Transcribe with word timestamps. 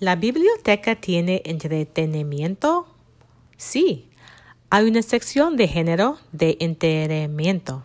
¿La 0.00 0.14
biblioteca 0.14 0.94
tiene 0.94 1.42
entretenimiento? 1.44 2.86
Sí, 3.56 4.08
hay 4.70 4.86
una 4.86 5.02
sección 5.02 5.56
de 5.56 5.66
género 5.66 6.20
de 6.30 6.56
entretenimiento. 6.60 7.84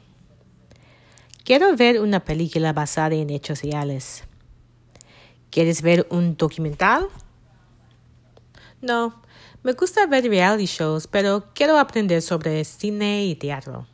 Quiero 1.44 1.76
ver 1.76 2.00
una 2.00 2.24
película 2.24 2.72
basada 2.72 3.16
en 3.16 3.32
hechos 3.32 3.64
reales. 3.64 4.26
¿Quieres 5.50 5.82
ver 5.82 6.06
un 6.12 6.38
documental? 6.38 7.08
No, 8.80 9.20
me 9.64 9.74
gusta 9.74 10.06
ver 10.06 10.26
reality 10.26 10.66
shows, 10.66 11.08
pero 11.08 11.46
quiero 11.56 11.80
aprender 11.80 12.22
sobre 12.22 12.64
cine 12.64 13.26
y 13.26 13.34
teatro. 13.34 13.88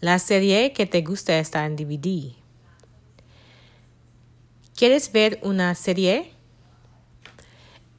La 0.00 0.18
serie 0.18 0.72
que 0.72 0.86
te 0.86 1.02
gusta 1.02 1.38
está 1.38 1.66
en 1.66 1.76
DVD. 1.76 2.32
¿Quieres 4.74 5.12
ver 5.12 5.38
una 5.42 5.74
serie? 5.74 6.33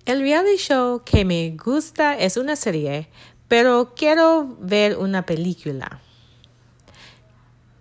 El 0.06 0.20
reality 0.20 0.58
show 0.58 1.02
que 1.04 1.26
me 1.26 1.58
gusta 1.58 2.14
es 2.14 2.38
una 2.38 2.56
serie, 2.56 3.10
pero 3.48 3.94
quiero 3.96 4.56
ver 4.60 4.98
una 4.98 5.26
película. 5.26 6.00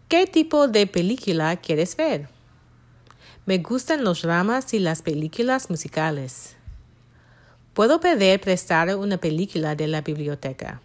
¿Qué 0.08 0.26
tipo 0.26 0.66
de 0.66 0.86
película 0.86 1.54
quieres 1.58 1.94
ver? 1.96 2.30
Me 3.44 3.58
gustan 3.58 4.04
los 4.04 4.22
dramas 4.22 4.72
y 4.72 4.78
las 4.78 5.02
películas 5.02 5.68
musicales. 5.68 6.56
Puedo 7.74 8.00
pedir 8.00 8.40
prestar 8.40 8.96
una 8.96 9.18
película 9.18 9.74
de 9.74 9.86
la 9.86 10.00
biblioteca. 10.00 10.80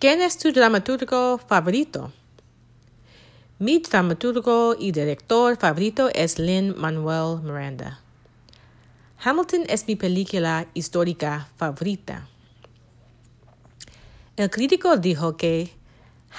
¿Quién 0.00 0.22
es 0.22 0.38
tu 0.38 0.50
dramaturgo 0.50 1.38
favorito? 1.38 2.12
Mi 3.60 3.78
dramaturgo 3.78 4.74
y 4.76 4.90
director 4.90 5.56
favorito 5.56 6.10
es 6.12 6.40
Lin 6.40 6.74
Manuel 6.76 7.42
Miranda. 7.42 8.00
Hamilton 9.20 9.64
es 9.68 9.88
mi 9.88 9.96
película 9.96 10.68
histórica 10.74 11.48
favorita. 11.56 12.28
El 14.36 14.48
crítico 14.48 14.96
dijo 14.96 15.36
que 15.36 15.72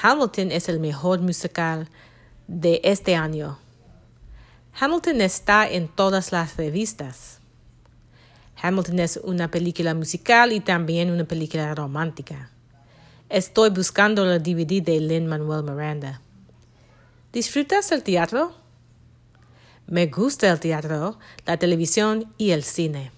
Hamilton 0.02 0.54
es 0.54 0.70
el 0.70 0.80
mejor 0.80 1.20
musical 1.20 1.89
de 2.48 2.80
este 2.86 3.17
año. 3.17 3.59
Hamilton 4.80 5.20
está 5.20 5.70
en 5.70 5.89
todas 5.89 6.31
las 6.31 6.56
revistas. 6.56 7.42
Hamilton 8.62 9.00
es 9.00 9.20
una 9.23 9.52
película 9.52 9.94
musical 9.94 10.54
y 10.54 10.61
también 10.61 11.11
una 11.11 11.26
película 11.26 11.76
romántica. 11.76 12.50
Estoy 13.28 13.72
buscando 13.72 14.23
la 14.23 14.39
DVD 14.39 14.82
de 14.82 15.02
Lin 15.02 15.28
Manuel 15.28 15.64
Miranda. 15.64 16.22
¿Disfrutas 17.34 17.92
el 17.92 18.04
teatro? 18.04 18.56
Me 19.90 20.06
gusta 20.06 20.52
el 20.52 20.59
teatro, 20.59 21.18
la 21.48 21.58
televisión 21.58 22.32
y 22.38 22.52
el 22.52 22.64
cine. 22.64 23.12